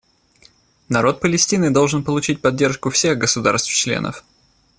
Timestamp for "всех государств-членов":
2.89-4.23